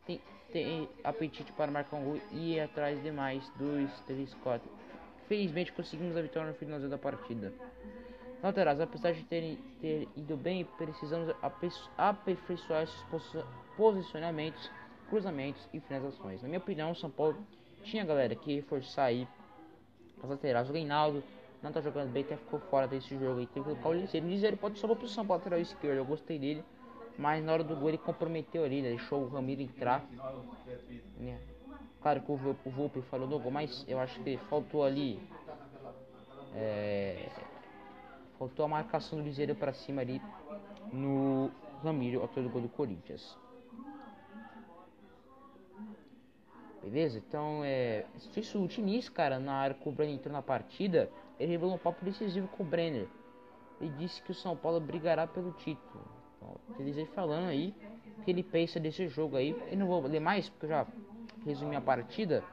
tem 0.06 0.22
tem 0.52 0.88
apetite 1.04 1.52
para 1.52 1.72
marcar 1.72 1.98
um 1.98 2.04
gol 2.04 2.22
e 2.32 2.54
ir 2.54 2.60
atrás 2.60 3.02
de 3.02 3.12
mais. 3.12 3.50
2, 3.58 3.90
3, 4.08 4.34
4. 4.36 4.70
Felizmente 5.28 5.72
conseguimos 5.72 6.16
a 6.16 6.22
vitória 6.22 6.50
no 6.50 6.56
finalzinho 6.56 6.90
da 6.90 6.98
partida. 6.98 7.54
Laterais, 8.44 8.80
apesar 8.80 9.12
de 9.14 9.24
terem 9.24 9.58
ter 9.82 10.08
ido 10.16 10.38
bem, 10.38 10.64
precisamos 10.78 11.34
aperfeiçoar 11.98 12.84
esses 12.84 13.04
posicionamentos, 13.76 14.70
cruzamentos 15.10 15.68
e 15.74 15.80
finalizações. 15.80 16.42
Na 16.42 16.48
minha 16.48 16.60
opinião, 16.60 16.92
o 16.92 16.96
São 16.96 17.10
Paulo 17.10 17.38
tinha 17.84 18.06
galera 18.06 18.36
que 18.36 18.56
reforçar 18.56 19.06
aí 19.06 19.28
as 20.22 20.30
laterais. 20.30 20.70
O 20.70 20.74
Reinaldo 20.74 21.24
não 21.64 21.72
tá 21.72 21.82
jogando 21.82 22.12
bem, 22.12 22.24
até 22.24 22.38
ficou 22.38 22.60
fora 22.60 22.88
desse 22.88 23.18
jogo 23.18 23.40
aí. 23.40 23.48
Tem 23.48 23.64
que 23.64 23.70
colocar 23.70 23.90
o 23.90 23.94
Liseiro. 23.94 24.28
O 24.28 24.30
Liseiro 24.30 24.58
pode 24.58 24.78
sobrar 24.78 24.98
pro 24.98 25.08
São 25.08 25.26
Paulo 25.26 25.42
lateral 25.42 25.60
esquerdo. 25.60 25.98
Eu 25.98 26.06
gostei 26.06 26.38
dele. 26.38 26.64
Mas 27.18 27.44
na 27.44 27.54
hora 27.54 27.64
do 27.64 27.76
gol 27.76 27.90
ele 27.90 27.98
comprometeu 27.98 28.64
ali, 28.64 28.82
né? 28.82 28.90
deixou 28.90 29.24
o 29.24 29.30
Ramiro 29.30 29.62
entrar. 29.62 30.06
Né? 31.18 31.40
Claro 32.02 32.22
que 32.22 32.32
o, 32.32 32.36
o 32.66 32.70
Volpe 32.70 33.02
falou 33.04 33.28
do 33.28 33.40
gol, 33.40 33.52
mas 33.52 33.86
eu 33.88 34.00
acho 34.00 34.20
que 34.22 34.38
faltou 34.50 34.84
ali. 34.84 35.20
É, 36.54 37.30
faltou 38.38 38.66
a 38.66 38.68
marcação 38.68 39.18
do 39.18 39.24
Liseiro 39.24 39.56
para 39.56 39.74
cima 39.74 40.02
ali 40.02 40.22
no 40.92 41.52
Ramiro, 41.84 42.22
autor 42.22 42.44
do 42.44 42.50
gol 42.50 42.62
do 42.62 42.70
Corinthians. 42.70 43.38
Beleza? 46.84 47.18
Então, 47.18 47.62
é. 47.64 48.06
Isso, 48.38 48.64
o 48.64 48.68
Diniz, 48.68 49.10
cara, 49.10 49.40
na 49.40 49.54
área 49.54 49.76
que 49.76 49.90
o 49.90 49.92
Brenner 49.92 50.16
entrou 50.16 50.32
na 50.32 50.44
partida, 50.44 51.10
ele 51.40 51.52
revelou 51.54 51.74
um 51.74 51.80
papo 51.80 52.06
decisivo 52.06 52.48
com 52.50 52.62
o 52.62 52.66
Brenner. 52.66 53.08
Ele 53.82 53.92
disse 53.98 54.22
que 54.22 54.32
o 54.32 54.36
São 54.36 54.56
Paulo 54.56 54.80
brigará 54.80 55.26
pelo 55.26 55.52
título. 55.54 56.15
Aí 56.80 57.06
falando 57.08 57.48
aí 57.48 57.74
que 58.24 58.32
ele 58.32 58.44
pensa 58.44 58.80
desse 58.80 59.08
jogo 59.08 59.38
aí. 59.38 59.56
Eu 59.72 59.78
não 59.78 59.88
vou 59.88 60.02
ler 60.02 60.20
mais 60.20 60.50
porque 60.50 60.66
eu 60.66 60.70
já 60.70 60.88
resumir 61.46 61.76
a 61.76 61.82
partida, 61.82 62.44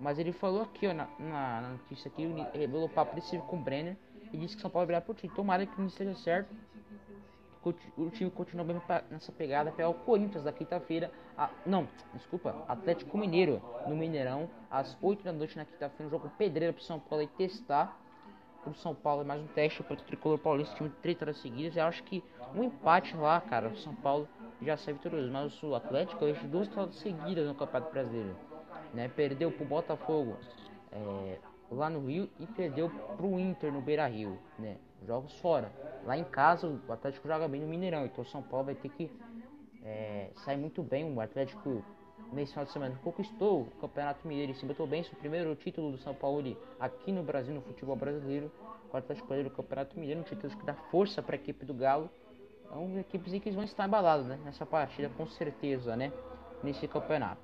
mas 0.00 0.18
ele 0.18 0.32
falou 0.32 0.62
aqui, 0.62 0.86
ó, 0.86 0.94
na, 0.94 1.08
na, 1.18 1.60
notícia 1.70 2.08
aqui, 2.08 2.26
revelou 2.54 2.88
papo 2.88 3.14
desse 3.14 3.36
com 3.38 3.56
o 3.56 3.60
Brenner 3.60 3.96
e 4.32 4.38
disse 4.38 4.56
que 4.56 4.62
São 4.62 4.70
Paulo 4.70 4.86
virar 4.86 5.00
pro 5.00 5.14
time. 5.14 5.32
Tomara 5.34 5.66
que 5.66 5.78
não 5.78 5.88
esteja 5.88 6.14
certo. 6.14 6.54
O 7.98 8.08
time 8.08 8.30
continua 8.30 8.64
bem 8.64 8.80
nessa 9.10 9.30
pegada. 9.30 9.70
Pegar 9.70 9.90
o 9.90 9.94
Corinthians 9.94 10.44
da 10.44 10.52
quinta-feira. 10.52 11.10
Não, 11.66 11.86
desculpa. 12.14 12.64
Atlético 12.66 13.18
Mineiro 13.18 13.60
no 13.86 13.94
Mineirão. 13.94 14.48
Às 14.70 14.96
8 15.02 15.24
da 15.24 15.32
noite 15.32 15.56
na 15.56 15.66
quinta-feira. 15.66 16.06
Um 16.06 16.10
jogo 16.10 16.30
pedreiro 16.38 16.72
pro 16.72 16.82
São 16.82 16.98
Paulo 16.98 17.24
e 17.24 17.26
testar. 17.26 18.00
Pro 18.62 18.74
São 18.74 18.94
Paulo 18.94 19.22
é 19.22 19.24
mais 19.24 19.40
um 19.40 19.46
teste 19.46 19.82
para 19.82 19.94
o 19.94 19.96
tricolor 19.96 20.38
paulista. 20.38 20.74
Time 20.76 20.90
três 21.02 21.16
vitórias 21.16 21.40
seguidas. 21.40 21.76
Eu 21.76 21.84
acho 21.84 22.02
que 22.04 22.22
um 22.54 22.64
empate 22.64 23.16
lá, 23.16 23.40
cara. 23.40 23.68
O 23.68 23.76
São 23.76 23.94
Paulo 23.94 24.28
já 24.60 24.76
sai 24.76 24.94
vitorioso. 24.94 25.30
Mas 25.30 25.62
o 25.62 25.74
Atlético 25.74 26.24
hoje 26.24 26.46
duas 26.46 26.68
vitórias 26.68 26.96
seguidas 26.96 27.46
no 27.46 27.54
Campeonato 27.54 27.92
Brasileiro. 27.92 28.36
Né? 28.92 29.08
Perdeu 29.08 29.50
pro 29.50 29.64
Botafogo. 29.64 30.36
É, 30.92 31.38
lá 31.70 31.90
no 31.90 32.06
Rio 32.06 32.28
e 32.38 32.46
perdeu 32.46 32.90
pro 33.16 33.38
Inter 33.38 33.72
no 33.72 33.80
Beira 33.80 34.06
Rio, 34.06 34.38
né? 34.58 34.76
Jogos 35.06 35.38
fora. 35.40 35.70
Lá 36.04 36.16
em 36.16 36.24
casa 36.24 36.66
o 36.66 36.92
Atlético 36.92 37.28
joga 37.28 37.46
bem 37.46 37.60
no 37.60 37.68
Mineirão, 37.68 38.06
então 38.06 38.22
o 38.22 38.26
São 38.26 38.42
Paulo 38.42 38.66
vai 38.66 38.74
ter 38.74 38.88
que 38.88 39.10
é, 39.84 40.30
sair 40.34 40.56
muito 40.56 40.82
bem. 40.82 41.04
O 41.04 41.20
Atlético 41.20 41.84
nesse 42.32 42.52
final 42.52 42.64
de 42.64 42.72
semana 42.72 42.98
conquistou 43.02 43.62
o 43.62 43.66
Campeonato 43.80 44.26
Mineiro 44.26 44.52
e 44.52 44.54
se 44.54 44.66
botou 44.66 44.86
bem. 44.86 45.02
o 45.02 45.16
primeiro 45.16 45.54
título 45.56 45.92
do 45.92 45.98
São 45.98 46.14
Paulo 46.14 46.56
aqui 46.78 47.12
no 47.12 47.22
Brasil, 47.22 47.54
no 47.54 47.62
futebol 47.62 47.96
brasileiro. 47.96 48.50
O 48.92 48.96
Atlético 48.96 49.28
Mineiro, 49.28 49.48
o 49.48 49.52
Campeonato 49.52 49.98
Mineiro, 49.98 50.20
um 50.20 50.24
título 50.24 50.56
que 50.56 50.64
dá 50.64 50.74
força 50.74 51.22
para 51.22 51.36
a 51.36 51.38
equipe 51.38 51.64
do 51.64 51.74
Galo. 51.74 52.10
Então, 52.64 52.98
equipes 52.98 53.42
que 53.42 53.50
vão 53.50 53.64
estar 53.64 53.86
embaladas 53.86 54.26
né? 54.26 54.38
nessa 54.44 54.64
partida, 54.66 55.10
com 55.16 55.26
certeza, 55.26 55.96
né? 55.96 56.12
Nesse 56.62 56.86
campeonato. 56.86 57.40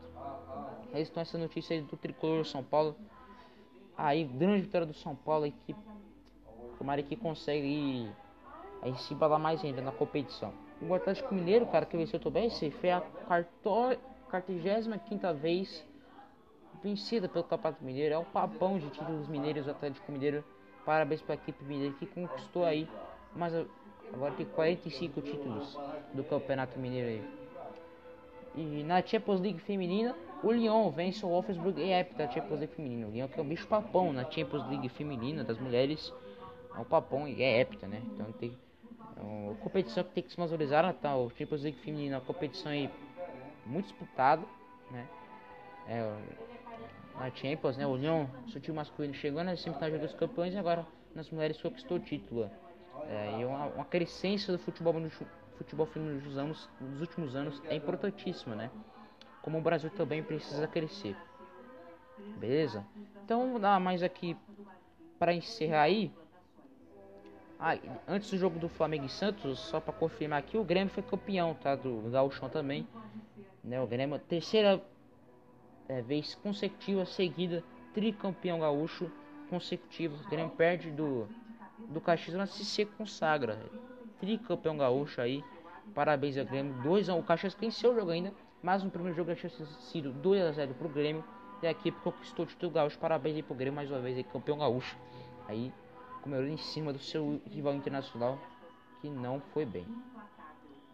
Então, 0.92 1.22
essa 1.22 1.36
notícia 1.38 1.74
aí 1.74 1.82
do 1.82 1.96
tricolor 1.96 2.44
São 2.46 2.62
Paulo. 2.62 2.96
Aí, 3.96 4.24
grande 4.24 4.62
vitória 4.62 4.86
do 4.86 4.94
São 4.94 5.14
Paulo, 5.14 5.50
que 5.66 5.74
tomara 6.78 7.02
que 7.02 7.16
consegue 7.16 7.66
ir, 7.66 8.12
aí 8.82 8.94
se 8.98 9.14
balar 9.14 9.38
mais 9.38 9.64
ainda 9.64 9.80
na 9.80 9.92
competição. 9.92 10.52
O 10.82 10.92
Atlético 10.92 11.34
Mineiro, 11.34 11.66
cara, 11.66 11.86
que 11.86 11.96
venceu 11.96 12.18
também, 12.20 12.50
se 12.50 12.70
foi 12.70 12.90
a 12.90 13.02
45 14.40 15.34
vez 15.34 15.84
vencida 16.82 17.28
pelo 17.28 17.44
Campeonato 17.44 17.84
Mineiro. 17.84 18.14
É 18.14 18.18
o 18.18 18.24
papão 18.24 18.78
de 18.78 18.88
títulos 18.90 19.28
mineiros 19.28 19.66
do 19.66 19.70
Atlético 19.70 20.10
Mineiro. 20.10 20.44
Parabéns 20.84 21.22
para 21.22 21.34
a 21.34 21.36
equipe 21.36 21.64
mineira 21.64 21.94
que 21.94 22.04
conquistou 22.04 22.64
aí, 22.64 22.88
mas 23.34 23.54
agora 24.12 24.34
tem 24.34 24.44
45 24.44 25.22
títulos 25.22 25.78
do 26.12 26.24
Campeonato 26.24 26.78
Mineiro 26.78 27.08
aí. 27.08 27.22
E 28.56 28.82
na 28.82 29.00
Champions 29.02 29.40
League 29.40 29.60
feminina, 29.60 30.14
o 30.42 30.52
Lyon 30.52 30.90
vence 30.90 31.24
o 31.24 31.28
Wolfsburg 31.28 31.80
e 31.80 31.90
é 31.90 32.04
da 32.04 32.28
Champions 32.28 32.58
League 32.58 32.74
feminina. 32.74 33.06
O 33.06 33.10
Lyon 33.10 33.28
que 33.28 33.38
é 33.38 33.42
o 33.42 33.46
bicho 33.46 33.66
papão 33.66 34.12
na 34.12 34.30
Champions 34.30 34.68
League 34.68 34.88
feminina 34.90 35.42
das 35.42 35.58
mulheres. 35.58 36.12
É 36.74 36.78
um 36.78 36.84
papão 36.84 37.26
e 37.26 37.40
é 37.40 37.60
épica, 37.60 37.86
né? 37.86 38.02
Então 38.12 38.30
tem 38.32 38.56
é 39.16 39.20
uma 39.20 39.54
competição 39.54 40.02
que 40.02 40.10
tem 40.10 40.24
que 40.24 40.30
se 40.30 40.36
valorizar, 40.36 40.92
tá? 40.94 41.16
O 41.16 41.30
Champions 41.30 41.62
League 41.62 41.78
feminina 41.78 42.16
é 42.16 42.18
uma 42.18 42.24
competição 42.24 42.72
aí 42.72 42.90
muito 43.66 43.86
disputada, 43.86 44.42
né? 44.90 45.06
É, 45.86 46.16
na 47.18 47.30
Champions, 47.30 47.76
né? 47.76 47.86
O 47.86 47.96
Lyon, 47.96 48.26
seu 48.48 48.60
time 48.60 48.76
masculino 48.76 49.14
chegou 49.14 49.44
na 49.44 49.56
semifinal 49.56 49.98
dos 49.98 50.14
campeões 50.14 50.54
e 50.54 50.58
agora 50.58 50.86
nas 51.14 51.30
mulheres 51.30 51.60
conquistou 51.60 51.98
o 51.98 52.00
título. 52.00 52.50
É, 53.08 53.40
e 53.40 53.44
uma, 53.44 53.66
uma 53.66 53.84
crescência 53.84 54.52
do 54.52 54.58
futebol 54.58 54.94
no 54.94 55.10
futebol 55.10 55.86
feminino 55.86 56.20
nos, 56.24 56.36
anos, 56.36 56.70
nos 56.80 57.00
últimos 57.00 57.36
anos 57.36 57.62
é 57.68 57.76
importantíssima, 57.76 58.56
né? 58.56 58.70
como 59.44 59.58
o 59.58 59.60
Brasil 59.60 59.90
também 59.90 60.22
precisa 60.22 60.66
crescer. 60.66 61.14
Beleza? 62.38 62.82
Então, 63.22 63.60
dá 63.60 63.78
mais 63.78 64.02
aqui 64.02 64.34
para 65.18 65.34
encerrar 65.34 65.82
aí. 65.82 66.10
Ah, 67.58 67.78
antes 68.08 68.30
do 68.30 68.36
jogo 68.36 68.58
do 68.58 68.68
Flamengo 68.68 69.06
e 69.06 69.08
Santos, 69.08 69.58
só 69.58 69.80
para 69.80 69.92
confirmar 69.92 70.40
aqui, 70.40 70.58
o 70.58 70.64
Grêmio 70.64 70.92
foi 70.92 71.02
campeão, 71.02 71.54
tá? 71.54 71.76
Do 71.76 72.10
Gauchão 72.10 72.48
também. 72.48 72.86
Né? 73.62 73.80
O 73.80 73.86
Grêmio, 73.86 74.18
terceira 74.18 74.82
é, 75.88 76.02
vez 76.02 76.34
consecutiva 76.34 77.04
seguida, 77.06 77.62
tricampeão 77.92 78.58
gaúcho 78.60 79.10
consecutivo. 79.48 80.16
O 80.24 80.28
Grêmio 80.28 80.50
perde 80.50 80.90
do, 80.90 81.28
do 81.88 82.00
Caxias, 82.00 82.36
mas 82.36 82.50
se 82.50 82.84
consagra. 82.84 83.58
Tricampeão 84.20 84.76
gaúcho 84.76 85.20
aí. 85.20 85.42
Parabéns 85.94 86.36
ao 86.36 86.44
Grêmio. 86.44 86.74
2 86.82 87.08
O 87.10 87.22
Caxias 87.22 87.54
venceu 87.54 87.92
o 87.92 87.94
jogo 87.94 88.10
ainda, 88.10 88.32
mas 88.62 88.82
no 88.82 88.90
primeiro 88.90 89.16
jogo 89.16 89.34
tinha 89.34 89.50
sido 89.50 90.12
2 90.12 90.42
a 90.42 90.52
0 90.52 90.74
pro 90.74 90.88
Grêmio. 90.88 91.24
E 91.62 91.66
a 91.66 91.70
equipe 91.70 91.98
conquistou 92.00 92.44
o 92.44 92.48
título 92.48 92.72
gaúcho. 92.72 92.98
Parabéns 92.98 93.36
aí 93.36 93.42
pro 93.42 93.54
Grêmio 93.54 93.76
mais 93.76 93.90
uma 93.90 94.00
vez, 94.00 94.16
aí, 94.16 94.24
campeão 94.24 94.58
gaúcho. 94.58 94.98
Aí 95.46 95.72
comemorou 96.24 96.50
em 96.50 96.56
cima 96.56 96.90
do 96.90 96.98
seu 96.98 97.38
rival 97.50 97.74
internacional, 97.74 98.38
que 99.00 99.10
não 99.10 99.40
foi 99.52 99.66
bem. 99.66 99.86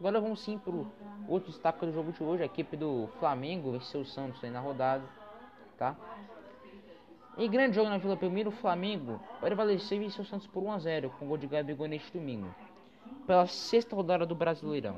Agora 0.00 0.20
vamos 0.20 0.40
sim 0.40 0.58
pro 0.58 0.90
outro 1.28 1.52
destaque 1.52 1.86
do 1.86 1.92
jogo 1.92 2.10
de 2.10 2.22
hoje. 2.22 2.42
A 2.42 2.46
equipe 2.46 2.76
do 2.76 3.08
Flamengo 3.20 3.70
venceu 3.70 4.00
o 4.00 4.04
Santos 4.04 4.42
aí 4.42 4.50
na 4.50 4.58
rodada, 4.58 5.04
tá? 5.78 5.96
Em 7.38 7.48
grande 7.48 7.76
jogo 7.76 7.88
na 7.88 7.98
Vila 7.98 8.16
Belmiro, 8.16 8.48
o 8.48 8.52
Flamengo 8.52 9.20
prevaleceu 9.40 9.98
e 9.98 10.00
venceu 10.00 10.24
o 10.24 10.26
Santos 10.26 10.48
por 10.48 10.64
1 10.64 10.72
a 10.72 10.78
0 10.80 11.10
com 11.10 11.28
gol 11.28 11.38
de 11.38 11.46
Gabigol 11.46 11.86
neste 11.86 12.12
domingo. 12.12 12.52
Pela 13.24 13.46
sexta 13.46 13.94
rodada 13.94 14.26
do 14.26 14.34
Brasileirão. 14.34 14.96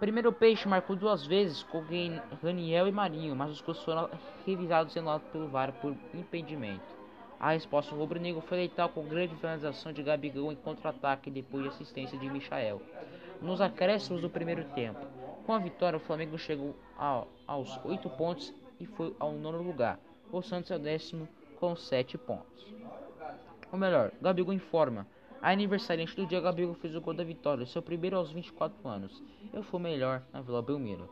Primeiro 0.00 0.32
peixe 0.32 0.66
marcou 0.66 0.96
duas 0.96 1.26
vezes 1.26 1.62
com 1.64 1.84
Raniel 2.42 2.88
e 2.88 2.92
Marinho, 2.92 3.36
mas 3.36 3.50
os 3.50 3.60
gols 3.60 3.84
foram 3.84 4.08
revisados 4.46 4.96
e 4.96 4.98
anulados 4.98 5.28
pelo 5.28 5.48
VAR 5.48 5.72
por 5.74 5.94
impedimento. 6.14 7.01
A 7.42 7.50
resposta 7.50 7.92
rubro-negro 7.92 8.40
foi 8.40 8.56
letal 8.56 8.88
com 8.88 9.04
grande 9.04 9.34
finalização 9.34 9.92
de 9.92 10.00
Gabigol 10.00 10.52
em 10.52 10.54
contra-ataque 10.54 11.28
depois 11.28 11.64
de 11.64 11.70
assistência 11.70 12.16
de 12.16 12.30
Michael. 12.30 12.80
Nos 13.40 13.60
acréscimos 13.60 14.22
do 14.22 14.30
primeiro 14.30 14.62
tempo, 14.76 15.04
com 15.44 15.52
a 15.52 15.58
vitória, 15.58 15.96
o 15.96 16.00
Flamengo 16.00 16.38
chegou 16.38 16.76
ao, 16.96 17.26
aos 17.44 17.84
oito 17.84 18.08
pontos 18.08 18.54
e 18.78 18.86
foi 18.86 19.12
ao 19.18 19.32
nono 19.32 19.60
lugar. 19.60 19.98
O 20.30 20.40
Santos 20.40 20.70
é 20.70 20.76
o 20.76 20.78
décimo 20.78 21.28
com 21.58 21.74
sete 21.74 22.16
pontos. 22.16 22.72
Ou 23.72 23.76
melhor, 23.76 24.12
Gabigol 24.22 24.54
informa. 24.54 25.04
A 25.40 25.50
aniversariante 25.50 26.14
do 26.14 26.24
dia, 26.24 26.40
Gabigol 26.40 26.74
fez 26.74 26.94
o 26.94 27.00
gol 27.00 27.12
da 27.12 27.24
vitória, 27.24 27.66
seu 27.66 27.82
primeiro 27.82 28.18
aos 28.18 28.30
24 28.30 28.88
anos. 28.88 29.20
Eu 29.52 29.64
fui 29.64 29.80
melhor 29.80 30.22
na 30.32 30.42
Vila 30.42 30.62
Belmiro. 30.62 31.10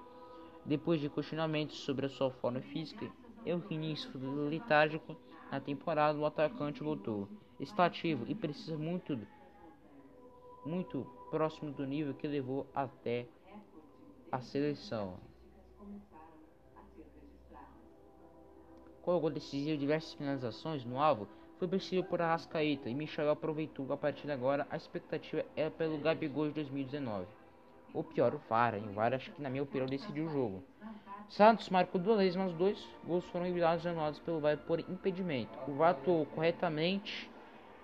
Depois 0.64 1.00
de 1.00 1.08
questionamentos 1.08 1.80
sobre 1.80 2.06
a 2.06 2.08
sua 2.08 2.30
forma 2.30 2.60
física 2.60 3.10
e 3.44 3.52
o 3.52 3.64
início 3.68 4.08
letárgico 4.48 5.16
na 5.50 5.60
temporada, 5.60 6.18
o 6.18 6.24
atacante 6.24 6.82
voltou. 6.82 7.28
Está 7.58 7.86
ativo 7.86 8.24
e 8.28 8.34
precisa 8.34 8.78
muito, 8.78 9.18
muito 10.64 11.04
próximo 11.30 11.72
do 11.72 11.86
nível 11.86 12.14
que 12.14 12.26
levou 12.26 12.66
até 12.74 13.26
a 14.30 14.40
seleção. 14.40 15.18
Com 19.02 19.16
o 19.16 19.20
gol 19.20 19.30
decisivo 19.30 19.78
diversas 19.78 20.12
finalizações 20.14 20.84
no 20.84 21.00
alvo, 21.00 21.26
foi 21.58 21.66
vencido 21.66 22.04
por 22.04 22.22
Arrascaeta 22.22 22.88
e 22.88 22.94
Michel 22.94 23.30
aproveitou 23.30 23.92
a 23.92 23.96
partir 23.96 24.26
de 24.26 24.32
agora. 24.32 24.66
A 24.70 24.76
expectativa 24.76 25.44
é 25.56 25.68
pelo 25.68 25.98
Gabigol 25.98 26.48
de 26.48 26.54
2019. 26.54 27.39
Ou 27.92 28.04
pior, 28.04 28.34
o 28.34 28.40
VAR. 28.48 28.74
o 28.74 28.92
VAR 28.92 29.14
acho 29.14 29.30
que 29.32 29.42
na 29.42 29.50
minha 29.50 29.62
opinião 29.62 29.86
decidiu 29.86 30.26
o 30.26 30.30
jogo. 30.30 30.62
Santos 31.28 31.68
marcou 31.68 32.00
duas 32.00 32.18
vezes, 32.18 32.36
mas 32.36 32.52
dois 32.54 32.78
gols 33.04 33.24
foram 33.26 33.46
enviados 33.46 33.86
anulados 33.86 34.18
pelo 34.20 34.40
VAR 34.40 34.56
por 34.58 34.80
impedimento. 34.80 35.56
O 35.68 35.74
VAR 35.74 35.90
atuou 35.90 36.26
corretamente, 36.26 37.30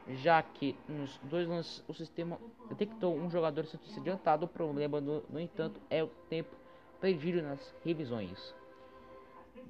já 0.08 0.42
que 0.42 0.76
nos 0.88 1.18
dois 1.24 1.46
lances 1.48 1.82
o 1.86 1.94
sistema 1.94 2.38
detectou 2.68 3.16
um 3.16 3.30
jogador 3.30 3.64
santista 3.66 4.00
adiantado. 4.00 4.46
O 4.46 4.48
problema, 4.48 5.00
no, 5.00 5.22
no 5.30 5.40
entanto, 5.40 5.80
é 5.90 6.02
o 6.02 6.08
tempo 6.28 6.54
perdido 7.00 7.42
nas 7.42 7.74
revisões. 7.84 8.54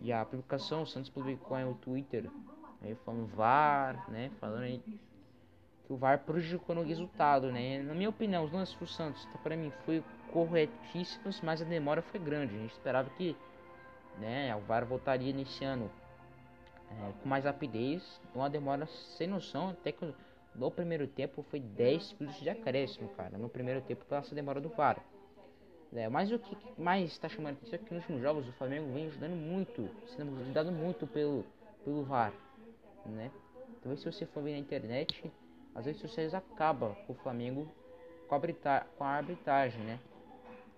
E 0.02 0.12
a 0.12 0.24
publicação 0.24 0.82
o 0.82 0.86
Santos 0.86 1.10
publicou 1.10 1.58
no 1.58 1.74
Twitter 1.74 2.30
Aí 2.82 2.94
falando 3.04 3.26
VAR, 3.26 4.10
né? 4.10 4.30
Falando 4.40 4.62
aí 4.62 4.82
que 5.86 5.92
o 5.92 5.96
VAR 5.96 6.18
prejudicou 6.20 6.74
no 6.74 6.82
resultado, 6.82 7.52
né? 7.52 7.82
Na 7.82 7.94
minha 7.94 8.08
opinião, 8.08 8.44
os 8.44 8.52
lances 8.52 8.74
do 8.74 8.86
Santos, 8.86 9.26
para 9.42 9.56
mim, 9.56 9.72
foi 9.84 10.02
corretíssimos, 10.32 11.40
mas 11.40 11.62
a 11.62 11.64
demora 11.64 12.02
foi 12.02 12.18
grande. 12.18 12.54
A 12.54 12.58
gente 12.58 12.72
esperava 12.72 13.08
que, 13.10 13.36
né, 14.18 14.54
o 14.56 14.60
VAR 14.60 14.84
voltaria 14.84 15.32
nesse 15.32 15.64
ano 15.64 15.90
é, 16.90 17.12
com 17.22 17.28
mais 17.28 17.44
rapidez. 17.44 18.20
Uma 18.34 18.50
demora 18.50 18.86
sem 19.16 19.26
noção, 19.26 19.70
até 19.70 19.92
que 19.92 20.14
no 20.54 20.70
primeiro 20.70 21.06
tempo 21.06 21.44
foi 21.50 21.60
10 21.60 22.16
minutos 22.18 22.40
de 22.40 22.50
acréscimo, 22.50 23.08
cara. 23.10 23.38
No 23.38 23.48
primeiro 23.48 23.80
tempo, 23.80 24.04
pela 24.04 24.20
essa 24.20 24.34
demora 24.34 24.60
do 24.60 24.68
VAR. 24.70 25.00
É, 25.94 26.08
mas 26.08 26.30
o 26.30 26.38
que 26.38 26.56
mais 26.76 27.12
está 27.12 27.28
chamando 27.28 27.54
atenção 27.54 27.78
é 27.78 27.78
que 27.78 27.94
nos 27.94 28.02
últimos 28.02 28.20
jogos 28.20 28.48
o 28.48 28.52
Flamengo 28.52 28.92
vem 28.92 29.06
ajudando 29.06 29.36
muito, 29.36 29.88
sendo 30.14 30.38
ajudado 30.40 30.70
muito 30.72 31.06
pelo, 31.06 31.44
pelo 31.84 32.02
VAR 32.02 32.32
né? 33.08 33.30
Talvez 33.82 34.00
se 34.00 34.10
você 34.10 34.26
for 34.26 34.42
ver 34.42 34.52
na 34.52 34.58
internet, 34.58 35.30
as 35.76 35.84
redes 35.84 36.00
sociais 36.00 36.34
acabam 36.34 36.94
com 37.06 37.12
o 37.12 37.16
Flamengo 37.16 37.68
com 38.26 38.34
a, 39.04 39.08
arbitragem, 39.08 39.80
né? 39.82 40.00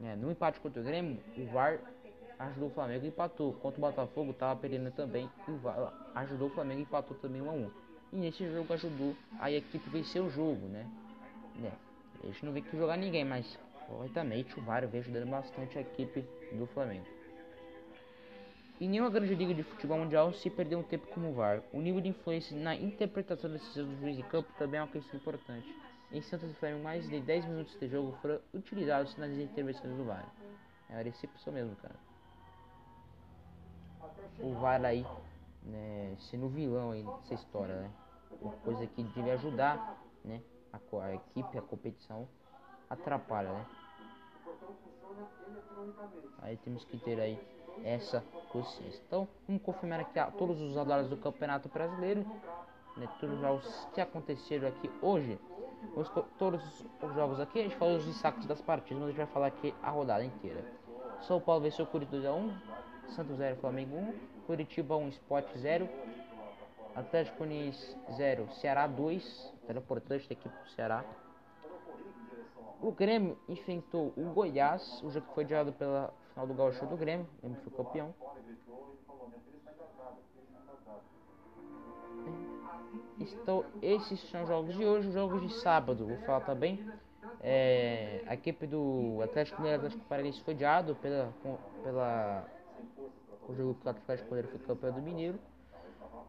É, 0.02 0.16
no 0.16 0.30
empate 0.30 0.60
contra 0.60 0.82
o 0.82 0.84
Grêmio, 0.84 1.18
o 1.36 1.46
VAR 1.46 1.78
ajudou 2.38 2.68
o 2.68 2.72
Flamengo 2.72 3.04
e 3.04 3.08
empatou. 3.08 3.52
Contra 3.54 3.78
o 3.78 3.80
Botafogo 3.80 4.32
tava 4.32 4.60
perdendo 4.60 4.90
também 4.90 5.30
o 5.46 5.56
VAR 5.56 5.92
ajudou 6.16 6.48
o 6.48 6.50
Flamengo 6.50 6.80
e 6.80 6.82
empatou 6.82 7.16
também 7.18 7.40
1 7.40 7.48
a 7.48 7.52
1. 7.52 7.70
E 8.12 8.16
nesse 8.16 8.50
jogo 8.52 8.72
ajudou 8.74 9.14
a 9.38 9.50
equipe 9.50 9.88
vencer 9.88 10.20
o 10.20 10.28
jogo, 10.28 10.66
né? 10.66 10.86
né? 11.56 11.72
A 12.22 12.26
gente 12.26 12.44
não 12.44 12.52
vê 12.52 12.60
que 12.60 12.76
jogar 12.76 12.96
ninguém, 12.96 13.24
mas 13.24 13.58
corretamente 13.86 14.58
o 14.58 14.62
VAR 14.62 14.86
vem 14.86 15.00
ajudando 15.00 15.30
bastante 15.30 15.78
a 15.78 15.80
equipe 15.80 16.24
do 16.52 16.66
Flamengo. 16.66 17.06
Em 18.80 18.88
nenhuma 18.88 19.10
grande 19.10 19.34
liga 19.34 19.52
de 19.52 19.64
futebol 19.64 19.98
mundial 19.98 20.32
se 20.32 20.48
perdeu 20.48 20.78
um 20.78 20.84
tempo 20.84 21.08
como 21.08 21.30
o 21.30 21.34
VAR. 21.34 21.62
O 21.72 21.80
nível 21.80 22.00
de 22.00 22.10
influência 22.10 22.56
na 22.56 22.76
interpretação 22.76 23.50
das 23.50 23.60
decisões 23.60 23.88
do 23.88 24.00
juiz 24.00 24.16
de 24.16 24.22
campo 24.22 24.48
também 24.56 24.78
é 24.78 24.82
uma 24.84 24.88
questão 24.88 25.18
importante. 25.18 25.68
Em 26.12 26.22
Santos 26.22 26.48
e 26.48 26.54
Flamengo, 26.54 26.84
mais 26.84 27.08
de 27.08 27.20
10 27.20 27.46
minutos 27.46 27.76
de 27.76 27.88
jogo 27.88 28.16
foram 28.22 28.38
utilizados 28.54 29.16
nas 29.16 29.32
intervenções 29.32 29.96
do 29.96 30.04
VAR. 30.04 30.32
É 30.88 30.92
uma 30.92 31.02
recepção 31.02 31.52
mesmo, 31.52 31.74
cara. 31.74 31.96
O 34.38 34.54
VAR 34.54 34.84
aí, 34.84 35.04
né, 35.64 36.14
sendo 36.30 36.48
vilão 36.48 36.92
aí 36.92 37.02
dessa 37.02 37.34
história, 37.34 37.74
né? 37.74 37.90
Uma 38.40 38.52
coisa 38.58 38.86
que 38.86 39.02
deve 39.02 39.32
ajudar, 39.32 40.00
né? 40.24 40.40
A, 40.72 40.78
a 41.02 41.14
equipe, 41.16 41.58
a 41.58 41.62
competição, 41.62 42.28
atrapalha, 42.88 43.52
né? 43.52 43.66
Aí 46.42 46.56
temos 46.58 46.84
que 46.84 46.96
ter 46.98 47.18
aí 47.20 47.57
essa 47.84 48.22
consciência. 48.50 49.02
Então, 49.06 49.28
vamos 49.46 49.62
confirmar 49.62 50.00
aqui 50.00 50.18
a 50.18 50.30
todos 50.30 50.60
os 50.60 50.76
adulados 50.76 51.08
do 51.08 51.16
Campeonato 51.16 51.68
Brasileiro, 51.68 52.24
né, 52.96 53.08
todos 53.20 53.36
os 53.36 53.40
jogos 53.40 53.88
que 53.94 54.00
aconteceram 54.00 54.68
aqui 54.68 54.90
hoje. 55.00 55.38
Os, 55.94 56.10
todos 56.38 56.84
os 57.02 57.14
jogos 57.14 57.38
aqui, 57.38 57.60
a 57.60 57.62
gente 57.62 57.76
falou 57.76 57.96
os 57.96 58.04
destaques 58.04 58.46
das 58.46 58.60
partidas, 58.60 58.98
mas 58.98 59.08
a 59.08 59.12
gente 59.12 59.18
vai 59.18 59.26
falar 59.32 59.46
aqui 59.46 59.74
a 59.82 59.90
rodada 59.90 60.24
inteira. 60.24 60.64
São 61.20 61.40
Paulo 61.40 61.62
venceu 61.62 61.86
Curitiba 61.86 62.22
2x1, 62.22 62.52
Santos 63.10 63.36
0, 63.36 63.56
Flamengo 63.56 63.96
1, 63.96 64.14
Curitiba 64.46 64.96
1, 64.96 65.08
Sport 65.08 65.46
0, 65.56 65.88
Atlético 66.94 67.44
Unies 67.44 67.96
0, 68.16 68.48
Ceará 68.54 68.86
2, 68.86 69.54
importante 69.76 70.28
da 70.28 70.32
equipe 70.32 70.54
do 70.64 70.70
Ceará. 70.70 71.04
O 72.80 72.92
Grêmio 72.92 73.38
enfrentou 73.48 74.12
o 74.16 74.32
Goiás, 74.32 75.02
o 75.02 75.10
jogo 75.10 75.26
que 75.26 75.34
foi 75.34 75.44
adiado 75.44 75.72
pela 75.72 76.12
final 76.38 76.46
do 76.46 76.54
Gaúcho 76.54 76.86
do 76.86 76.96
Grêmio, 76.96 77.26
o 77.38 77.40
Grêmio 77.40 77.60
foi 77.62 77.72
campeão. 77.72 78.14
Então, 83.18 83.64
esses 83.82 84.20
são 84.30 84.42
os 84.42 84.48
jogos 84.48 84.76
de 84.76 84.84
hoje, 84.84 85.08
os 85.08 85.14
jogos 85.14 85.42
de 85.42 85.52
sábado, 85.60 86.06
vou 86.06 86.16
falar 86.18 86.42
também. 86.42 86.80
É, 87.40 88.22
a 88.26 88.34
equipe 88.34 88.66
do 88.68 89.20
Atlético 89.22 89.60
Mineiro 89.60 89.82
Atlético 89.82 90.08
Paranaense 90.08 90.40
foi 90.42 90.54
adiado 90.54 90.94
pela, 90.96 91.32
pela 91.82 92.46
o 93.48 93.54
jogo 93.54 93.74
que 93.74 93.86
o 93.86 93.90
Atlético 93.90 94.28
Mineiro 94.28 94.48
foi 94.48 94.60
campeão 94.60 94.92
do 94.92 95.02
Mineiro. 95.02 95.38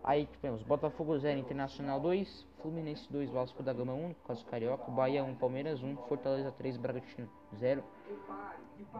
Aí 0.04 0.26
tivemos 0.26 0.64
Botafogo 0.64 1.20
0, 1.20 1.40
Internacional 1.40 2.00
2, 2.00 2.48
Fluminense 2.62 3.12
2, 3.12 3.30
Vasco 3.30 3.62
da 3.62 3.74
Gama 3.74 3.94
1, 3.94 4.16
caso 4.26 4.44
Carioca, 4.46 4.90
Bahia 4.90 5.24
1, 5.24 5.36
Palmeiras 5.36 5.84
1, 5.84 5.98
Fortaleza 6.08 6.52
3, 6.52 6.78
Bragantino 6.78 7.30
0. 7.60 7.84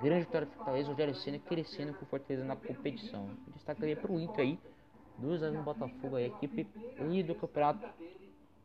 Grande 0.02 0.26
vitória 0.26 0.48
do 0.48 0.54
Fortaleza, 0.54 0.90
Rogério 0.90 1.16
Senna 1.16 1.40
crescendo 1.40 1.94
com 1.94 2.06
Fortaleza 2.06 2.46
na 2.46 2.56
competição. 2.56 3.30
Destacaria 3.48 3.96
para 3.96 4.12
o 4.12 4.20
Inter 4.20 4.40
aí, 4.40 4.60
2 5.18 5.44
anos 5.44 5.58
no 5.58 5.64
Botafogo 5.64 6.16
aí, 6.16 6.26
equipe 6.26 6.68
líder 7.00 7.34
do 7.34 7.36
campeonato. 7.36 7.88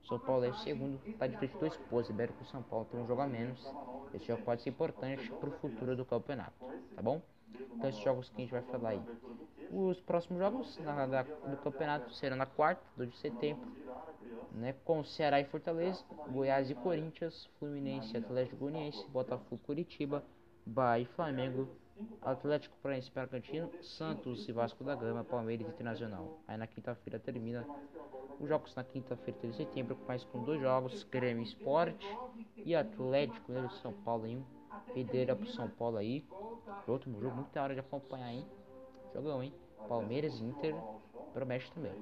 São 0.06 0.18
Paulo 0.18 0.44
é 0.44 0.48
o 0.48 0.54
segundo, 0.56 1.00
está 1.06 1.26
de 1.26 1.36
frente 1.38 1.56
dois 1.58 1.76
pontos, 1.76 2.10
Ibérico 2.10 2.42
o 2.42 2.46
São 2.46 2.62
Paulo 2.62 2.86
tem 2.90 3.00
um 3.00 3.06
jogo 3.06 3.22
a 3.22 3.26
menos. 3.26 3.58
Esse 4.12 4.26
jogo 4.26 4.42
pode 4.42 4.62
ser 4.62 4.70
importante 4.70 5.30
para 5.32 5.48
o 5.48 5.52
futuro 5.52 5.96
do 5.96 6.04
campeonato, 6.04 6.52
tá 6.94 7.02
bom? 7.02 7.22
Então 7.74 7.88
esses 7.88 8.02
jogos 8.02 8.28
que 8.28 8.36
a 8.36 8.40
gente 8.40 8.50
vai 8.50 8.62
falar 8.62 8.90
aí. 8.90 9.02
Os 9.70 9.98
próximos 10.00 10.38
jogos 10.38 10.78
na, 10.78 11.06
da, 11.06 11.22
do 11.22 11.56
campeonato 11.56 12.12
serão 12.12 12.36
na 12.36 12.46
quarta, 12.46 12.82
2 12.96 13.10
de 13.10 13.16
setembro, 13.16 13.66
né, 14.52 14.74
com 14.84 15.02
Ceará 15.02 15.40
e 15.40 15.44
Fortaleza, 15.44 16.04
Goiás 16.28 16.70
e 16.70 16.74
Corinthians, 16.74 17.48
Fluminense, 17.58 18.16
Atlético 18.16 18.56
Goianiense, 18.56 19.04
Botafogo, 19.08 19.60
Curitiba, 19.64 20.22
Bahia 20.66 21.02
e 21.02 21.06
Flamengo, 21.06 21.68
Atlético 22.22 22.76
Paranaense 22.82 23.10
Bragantino, 23.10 23.70
Santos 23.82 24.48
e 24.48 24.52
Vasco 24.52 24.82
da 24.82 24.94
Gama, 24.94 25.24
Palmeiras 25.24 25.68
Internacional. 25.68 26.40
Aí 26.48 26.56
na 26.56 26.66
quinta-feira 26.66 27.18
termina 27.18 27.66
os 28.40 28.48
jogos 28.48 28.74
na 28.74 28.82
quinta-feira, 28.82 29.38
3 29.40 29.56
de 29.56 29.64
setembro, 29.64 29.96
mais 30.08 30.24
com 30.24 30.42
dois 30.42 30.60
jogos, 30.60 31.04
Grêmio 31.04 31.42
Esporte 31.42 32.06
e 32.56 32.74
Atlético 32.74 33.52
né, 33.52 33.68
São 33.82 33.92
Paulo 33.92 34.26
em 34.26 34.38
um. 34.38 34.44
Pedreira 34.92 35.34
pro 35.34 35.46
São 35.46 35.68
Paulo 35.68 35.96
aí. 35.96 36.24
Outro 36.86 37.10
jogo 37.20 37.36
muito 37.36 37.52
da 37.52 37.62
hora 37.62 37.74
de 37.74 37.80
acompanhar, 37.80 38.32
hein? 38.32 38.46
Jogão, 39.12 39.42
hein? 39.42 39.52
Palmeiras 39.88 40.40
Inter 40.40 40.74
promete 41.32 41.70
também. 41.72 41.92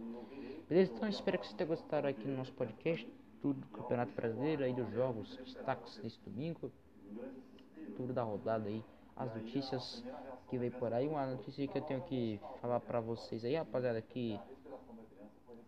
Beleza? 0.68 0.92
Então 0.94 1.08
espero 1.08 1.38
que 1.38 1.46
vocês 1.46 1.56
tenham 1.56 1.68
gostado 1.68 2.06
aqui 2.06 2.26
no 2.26 2.36
nosso 2.36 2.52
podcast. 2.52 3.08
Tudo 3.40 3.60
do 3.60 3.66
Campeonato 3.68 4.12
Brasileiro 4.12 4.62
aí 4.62 4.72
dos 4.72 4.88
jogos, 4.92 5.36
destaques 5.36 5.98
desse 5.98 6.20
domingo. 6.20 6.70
Tudo 7.96 8.12
da 8.12 8.22
rodada 8.22 8.68
aí. 8.68 8.82
As 9.16 9.34
notícias 9.34 10.04
que 10.48 10.58
vem 10.58 10.70
por 10.70 10.92
aí. 10.92 11.06
Uma 11.06 11.26
notícia 11.26 11.66
que 11.66 11.78
eu 11.78 11.82
tenho 11.82 12.00
que 12.02 12.40
falar 12.60 12.80
pra 12.80 13.00
vocês 13.00 13.44
aí, 13.44 13.56
rapaziada, 13.56 14.00
que 14.00 14.38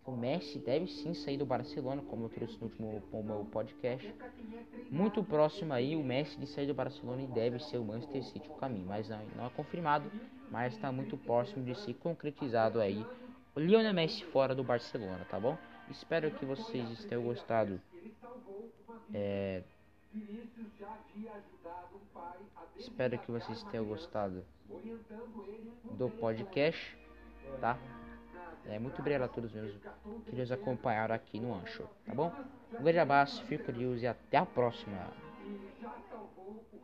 o 0.05 0.13
Messi 0.13 0.59
deve 0.59 0.87
sim 0.87 1.15
sair 1.15 1.39
do 1.39 1.47
Barcelona, 1.47 2.03
como 2.03 2.27
eu 2.27 2.29
trouxe 2.29 2.59
no 2.59 2.67
último 2.67 3.03
no 3.13 3.23
meu 3.23 3.47
podcast. 3.47 4.15
Muito 4.91 5.23
próximo 5.23 5.73
aí 5.73 5.97
o 5.97 6.05
Messi 6.05 6.39
de 6.39 6.47
sair 6.47 6.67
do 6.67 6.75
Barcelona 6.75 7.23
e 7.23 7.27
deve 7.27 7.59
ser 7.59 7.79
o 7.79 7.85
Manchester 7.85 8.23
City 8.25 8.49
o 8.51 8.55
caminho, 8.55 8.87
mas 8.87 9.09
não, 9.09 9.21
não 9.37 9.47
é 9.47 9.51
confirmado, 9.51 10.11
mas 10.51 10.75
está 10.75 10.93
muito 10.93 11.17
próximo 11.17 11.65
de 11.65 11.75
ser 11.75 11.95
concretizado 11.95 12.81
aí 12.81 13.05
o 13.57 13.61
Lionel 13.61 13.95
Messi 13.95 14.25
fora 14.25 14.53
do 14.53 14.65
Barcelona, 14.65 15.25
tá 15.31 15.39
bom? 15.39 15.57
Espero 15.89 16.31
que 16.33 16.45
vocês 16.45 17.05
tenham 17.05 17.23
gostado. 17.23 17.81
É... 19.13 19.63
Espero 22.77 23.19
que 23.19 23.31
vocês 23.31 23.63
tenham 23.65 23.85
gostado 23.85 24.45
do 25.97 26.09
podcast, 26.09 26.99
tá? 27.61 27.79
É, 28.67 28.79
muito 28.79 28.99
obrigado 29.01 29.23
a 29.23 29.29
todos 29.29 29.53
mesmo 29.53 29.79
que 30.27 30.37
nos 30.37 30.51
acompanharam 30.51 31.15
aqui 31.15 31.39
no 31.39 31.55
Ancho, 31.55 31.89
tá 32.07 32.15
bom? 32.15 32.33
Um 32.73 32.83
grande 32.83 32.99
abraço, 32.99 33.45
fico 33.45 33.65
com 33.65 33.73
Deus 33.73 34.01
e 34.03 34.07
até 34.07 34.39
a 34.39 34.47
próxima. 34.47 35.13